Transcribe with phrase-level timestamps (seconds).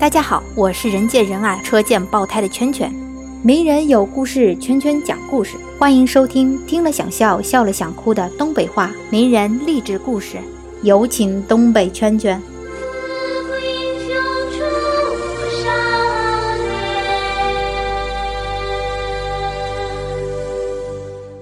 [0.00, 2.90] 大家好，我是人见人爱、车见爆胎的圈圈。
[3.42, 10.38] 名人有故事，圈圈讲故事，欢迎收听听了想笑、笑了想哭的东北话名人励志故事。
[10.82, 12.40] 有请东北圈圈。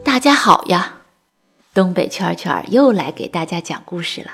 [0.03, 0.95] 大家好呀，
[1.73, 4.33] 东北圈圈又来给大家讲故事了。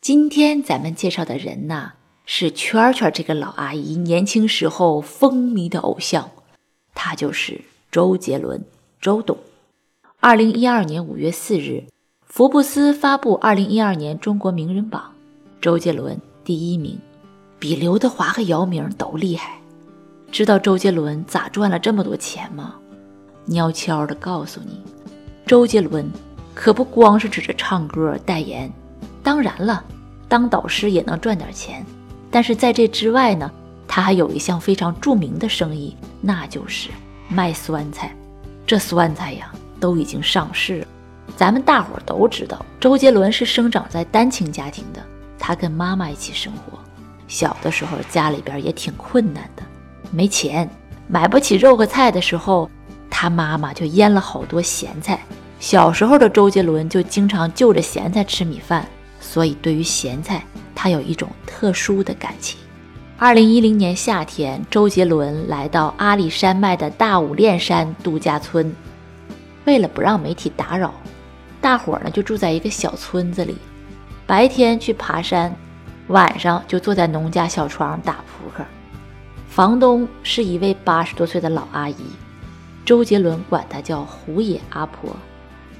[0.00, 1.92] 今天咱们介绍的人呢？
[2.26, 6.30] 是圈圈这个老阿姨年轻时候风靡的偶像，
[6.94, 8.64] 她就是周杰伦，
[9.00, 9.36] 周董。
[10.20, 11.84] 二零一二年五月四日，
[12.26, 15.12] 福布斯发布二零一二年中国名人榜，
[15.60, 16.98] 周杰伦第一名，
[17.58, 19.60] 比刘德华和姚明都厉害。
[20.32, 22.74] 知道周杰伦咋赚了这么多钱吗？
[23.52, 24.80] 悄悄的告诉你，
[25.44, 26.10] 周杰伦
[26.54, 28.72] 可不光是指着唱歌代言，
[29.22, 29.84] 当然了，
[30.26, 31.84] 当导师也能赚点钱。
[32.34, 33.48] 但是在这之外呢，
[33.86, 36.90] 他还有一项非常著名的生意，那就是
[37.28, 38.12] 卖酸菜。
[38.66, 40.86] 这酸菜呀，都已经上市了。
[41.36, 45.00] 咱们大伙儿都知道，周杰伦是生长在单亲家庭的，
[45.38, 46.76] 他跟妈妈一起生活。
[47.28, 49.62] 小的时候家里边也挺困难的，
[50.10, 50.68] 没钱
[51.06, 52.68] 买不起肉和菜的时候，
[53.08, 55.20] 他妈妈就腌了好多咸菜。
[55.60, 58.84] 小时候的周杰伦就经常就着咸菜吃米饭，
[59.20, 60.44] 所以对于咸菜。
[60.74, 62.58] 他有一种特殊的感情。
[63.16, 68.74] 二零一零年夏天，周杰伦来到阿里山脉的大五练山度假村。
[69.64, 70.92] 为了不让媒体打扰，
[71.60, 73.56] 大伙儿呢就住在一个小村子里，
[74.26, 75.54] 白天去爬山，
[76.08, 78.64] 晚上就坐在农家小床打扑克。
[79.48, 81.96] 房东是一位八十多岁的老阿姨，
[82.84, 85.16] 周杰伦管她叫胡野阿婆。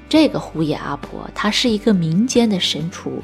[0.07, 3.21] 这个胡野阿婆，她是一个民间的神厨。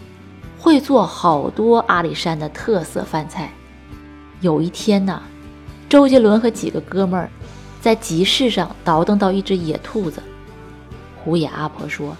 [0.62, 3.52] 会做好多阿里山的特色饭菜。
[4.42, 5.20] 有一天呢，
[5.90, 7.28] 周杰伦和几个哥们儿
[7.81, 10.22] 在集市上倒腾到一只野兔子。
[11.18, 12.16] 胡野阿婆说：“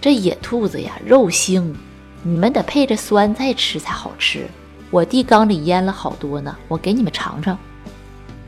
[0.00, 1.74] 这野兔子呀，肉腥，
[2.22, 4.46] 你们得配着酸菜吃才好吃。
[4.90, 7.58] 我地缸里腌了好多呢，我给你们尝尝。”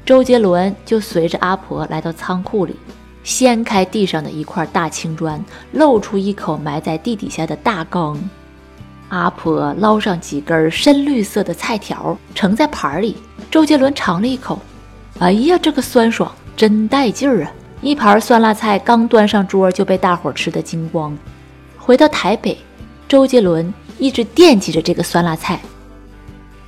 [0.07, 2.77] 周杰伦就随着阿婆来到仓库里，
[3.23, 8.19] 掀开地上的一块大青砖，露出一口埋在地底下的大缸。
[9.09, 13.17] 阿婆捞上几根深绿色的菜条，盛在盘里。
[13.51, 14.61] 周杰伦尝了一口，
[15.21, 17.53] 哎呀，这个酸爽，真带劲儿啊！
[17.81, 21.17] 一盘酸辣菜刚端上桌，就被大伙吃得精光。
[21.79, 22.59] 回到台北，
[23.07, 25.61] 周杰伦一直惦记着这个酸辣菜。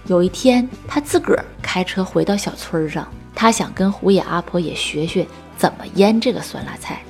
[0.07, 5.27] 有一天，他自个儿开车回到小村上，他想跟胡野阿婆也学学
[5.57, 7.01] 怎么腌这个酸辣菜。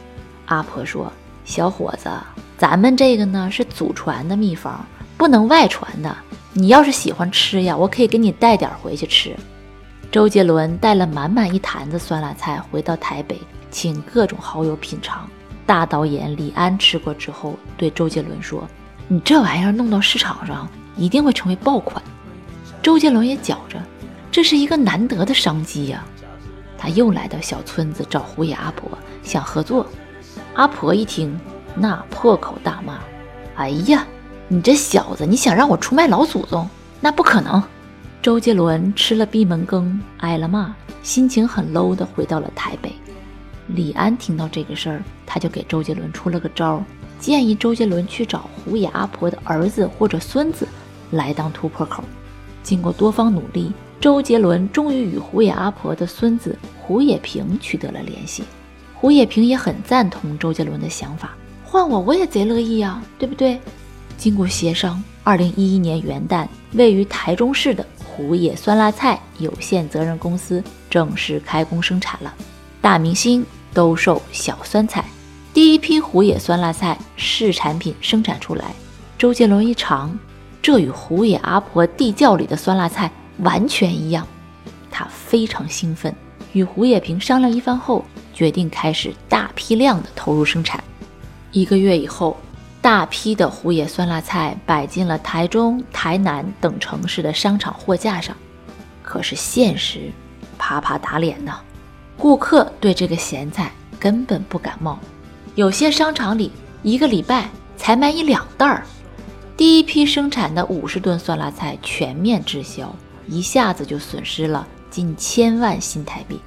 [0.47, 1.13] 阿婆说
[1.45, 2.09] ：“小伙子，
[2.57, 4.85] 咱们这个呢是祖传的秘方。”
[5.19, 6.15] 不能外传的。
[6.53, 9.35] 你要是喜欢吃呀，我可以给你带点回去吃。
[10.13, 13.41] 周杰伦带了满满一坛子酸辣菜回到台北，
[13.71, 15.27] 请各种好友品尝。
[15.65, 18.69] 大导演李安吃过之后，对周杰伦说
[19.09, 22.03] ：“你这玩意儿弄到市场上，一定会成为爆款。”
[22.83, 23.83] 周杰伦也觉着
[24.31, 26.05] 这是一个难得的商机呀。
[26.77, 28.87] 他又来到小村子找胡野阿婆，
[29.23, 29.87] 想合作。
[30.55, 31.39] 阿婆一听，
[31.77, 32.99] 那破口大骂
[33.57, 34.07] ：“哎呀！”
[34.49, 36.69] 你这小子，你想让我出卖老祖宗？
[37.01, 37.61] 那不可能！
[38.23, 40.73] 周杰伦吃了闭门羹，挨了骂，
[41.03, 42.93] 心情很 low 的回到了台北。
[43.67, 46.81] 李安听到这个事儿，他就给周杰伦出了个招，
[47.19, 50.69] 建议周杰伦去找胡野阿婆的儿子或者孙子
[51.11, 52.05] 来当突破口。
[52.63, 58.45] 经过多方努力，周杰伦终于与胡野阿婆的孙子胡野平取得了联系。
[58.95, 61.37] 胡野平也很赞同周杰伦的想法，
[61.69, 63.61] 换我我也贼乐意啊，对不对？
[64.17, 72.33] 经过协商，二零一一年元旦，位于台中市的胡野酸辣菜有限责任公司正式开工生产了。
[72.81, 73.45] 大明星
[73.75, 75.05] 兜售小酸菜，
[75.53, 78.75] 第一批胡野酸辣菜试产品生产出来。
[79.19, 80.17] 周杰伦一尝，
[80.63, 84.27] 这与胡野阿婆地窖里的酸辣菜完全一样，
[84.91, 86.15] 他非常兴奋，
[86.53, 90.83] 与胡野平商量一番后，决定开始大批量的投入生产。
[91.57, 92.37] 一个月以后。
[92.83, 98.37] 大批的胡野酸辣菜摆进了台中、台南等城市的商场货架上，
[99.03, 100.13] 可是现实
[100.57, 101.59] 啪啪打脸呐！
[102.17, 105.01] 顾客对这个咸菜根本不感冒，
[105.57, 106.53] 有些商场里
[106.85, 108.85] 一个礼拜才卖一两袋儿。
[109.57, 112.95] 第一批生产的五十吨酸辣菜全面滞销，
[113.27, 116.39] 一下子就损失了近千万新台币。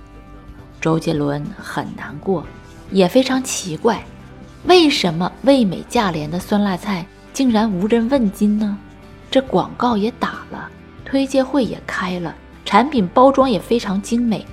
[0.80, 2.46] 周杰伦很难过，
[2.92, 4.02] 也非常奇怪。
[4.66, 8.78] 为什么味美价廉的酸辣菜竟然无人问津呢？
[9.32, 10.70] 这广告也打了，
[11.06, 12.36] 推介会也开了，
[12.66, 14.46] 产品包装也非常精美，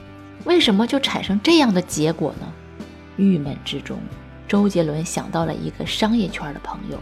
[0.44, 2.46] 为什么就产生这样的结果呢？
[3.16, 3.98] 郁闷之中，
[4.46, 6.98] 周杰伦想到了一个商业圈的朋友，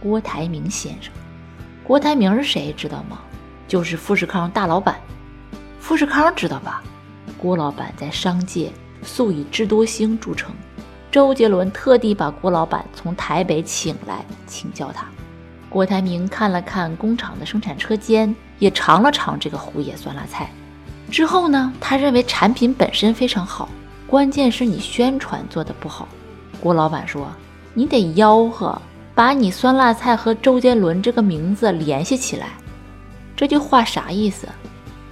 [0.00, 1.12] 郭台铭先生。
[1.82, 2.74] 郭台铭是谁？
[2.76, 3.20] 知道吗？
[3.66, 4.96] 就是富士康大老板。
[5.80, 6.82] 富士康知道吧？
[7.38, 8.70] 郭老板在商界
[9.02, 10.50] 素以智多星著称。
[11.10, 15.06] 周杰伦特地把郭老板从台北请来请教他。
[15.68, 20.50] 郭台铭看了看工厂的生产车间，也尝了尝这个胡野酸辣菜。
[21.10, 23.68] 之后呢，他认为产品本身非常好，
[24.06, 26.08] 关键是你宣传做的不好。
[26.60, 27.28] 郭老板说
[27.74, 28.80] ：“你得吆喝。”
[29.14, 32.50] 把你酸辣菜和周杰伦这个名字联系起来，
[33.34, 34.46] 这句话啥意思？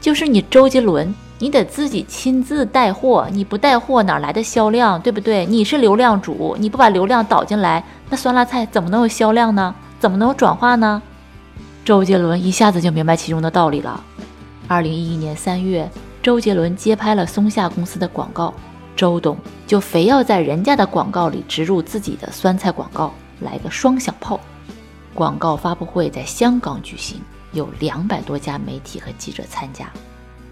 [0.00, 5.44] 就是你周杰伦，你得自己亲自带货，你不带货哪来的销量，对不对？
[5.44, 9.75] 你是流量主，你不把流量导进来，那酸辣菜怎么能有销量呢？
[10.00, 11.03] 怎么能有转化呢？
[11.85, 14.03] 周杰伦一下子就明白其中的道理了。
[14.67, 15.88] 二零一一年三月，
[16.23, 18.53] 周杰伦接拍了松下公司的广告，
[18.97, 19.37] 周董
[19.67, 23.12] 就非要在人家的广告里植入自己的酸菜广告。
[23.41, 24.41] 来个双响炮！
[25.12, 27.21] 广告发布会在香港举行，
[27.53, 29.87] 有两百多家媒体和记者参加。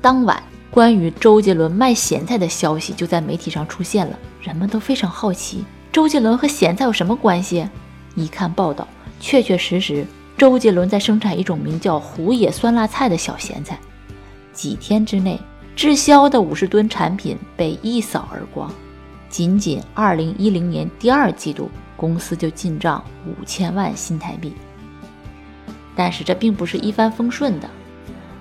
[0.03, 0.43] 当晚，
[0.75, 7.65] 关于周杰伦卖咸菜的消息就在媒体上出现了，人们都非常好奇，周杰伦和咸菜有什么关系？
[8.17, 8.89] 一看报道，
[9.21, 10.05] 确确实实，
[10.37, 13.79] 周杰伦在生产一种名叫“胡野酸辣菜”的小咸菜。
[14.53, 15.39] 几天之内，
[15.77, 18.69] 滞销的五十吨产品被一扫而光。
[19.29, 21.71] 仅仅二零一零年第二季度。
[21.97, 24.53] 公司就进账五千万新台币，
[25.95, 27.71] 但是这并不是一帆风顺的。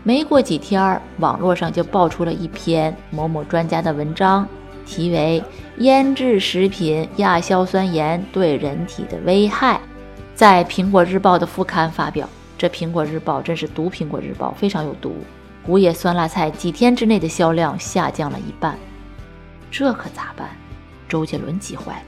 [0.05, 4.45] 没过几天，网络上就爆出了一篇某某专家的文章，
[4.85, 5.41] 题为
[5.81, 9.75] 《腌制食品亚硝酸盐对人体的危害》，
[10.35, 12.27] 在《苹果日报》的副刊发表。
[12.57, 15.15] 这《苹果日报》真是毒，《苹果日报》非常有毒。
[15.65, 18.77] 胡野酸辣菜几天之内的销量下降了一半，
[19.71, 20.49] 这可咋办？
[21.07, 22.03] 周杰伦急坏了。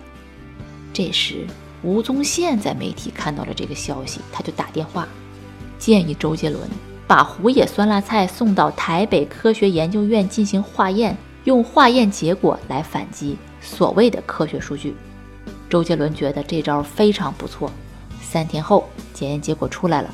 [0.91, 1.47] 这时，
[1.81, 5.07] 吴宗宪在媒体看到了这个消息，他就打电话
[5.77, 6.69] 建议周杰伦
[7.07, 14.95] 把胡野酸辣菜送到台北科学研究院进行化验，用化验结果来反击所谓的科学数据。
[15.69, 17.71] 周杰伦觉得这招非常不错。
[18.21, 20.09] 三天后，检验结果出来了，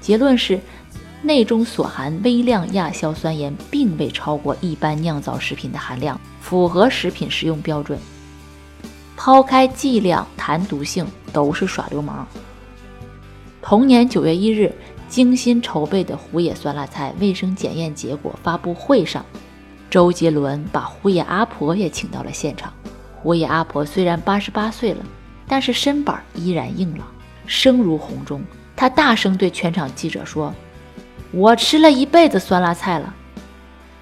[0.00, 0.58] 结论是
[1.22, 7.96] 内中所含微量亚硝酸盐并未超过一般酿造食品的含量，符合食品食用标准。
[9.16, 12.26] 抛开剂量谈毒性都是耍流氓。
[13.60, 14.74] 同年九月一日，
[15.12, 19.22] 精心筹备的胡野酸辣菜卫生检验结果发布会上，
[19.90, 22.72] 周杰伦把胡野阿婆也请到了现场。
[23.16, 25.04] 胡野阿婆虽然八十八岁了，
[25.46, 27.06] 但是身板依然硬朗，
[27.46, 28.40] 声如洪钟。
[28.74, 30.50] 她大声对全场记者说
[31.30, 33.12] ：“我吃了一辈子酸辣菜了，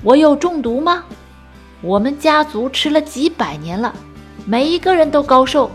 [0.05, 1.03] 我有中毒吗？
[1.83, 3.93] 我们家族吃了几百年了。”
[4.47, 5.73] 每一个人都高寿，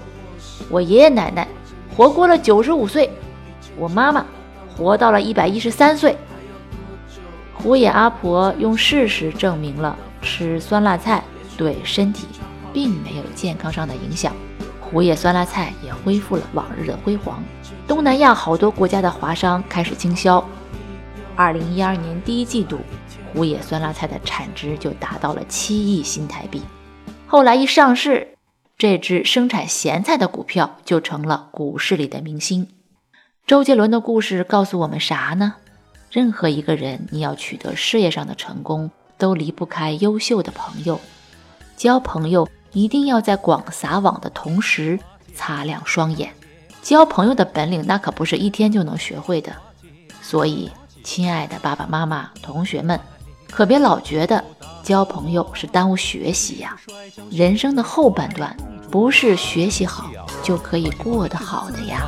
[0.70, 1.46] 我爷爷奶奶
[1.94, 3.12] 活过了九十五岁，
[3.78, 4.26] 我妈妈
[4.76, 6.16] 活到了一百一十三岁。
[7.54, 11.24] 胡野阿婆用事实证明了吃酸辣菜
[11.58, 12.28] 对身体
[12.72, 14.36] 并没有健康上的影响，
[14.80, 17.44] 胡野酸辣菜也恢复了往日的辉煌。
[17.88, 20.44] 东南亚好多国家的华商开始经销。
[21.36, 22.80] 二零一二年第一季度，
[23.34, 26.62] 胡野酸辣菜的产值就达到了七亿新台币。
[27.26, 28.32] 后来一上市。
[28.78, 32.68] 这只生产咸菜的股票就成了股市里的明星。
[33.48, 35.54] 周杰伦的故事告诉我们啥呢？
[36.10, 41.00] 任何一个人，你要取得事业上的成功，都离不开优秀的朋友。
[41.78, 45.00] 交朋友一定要在广撒网的同时
[45.36, 46.34] 擦亮双眼。
[46.82, 49.54] 交朋友的本领，那可不是一天就能学会的。
[50.24, 50.72] 所以，
[51.04, 53.00] 亲爱的爸爸妈妈、同学们，
[53.52, 54.44] 可别老觉得。
[54.82, 56.78] 交朋友是耽误学习呀，
[57.32, 58.56] 人生的后半段
[58.92, 60.12] 不是学习好
[60.44, 62.08] 就可以过得好的呀。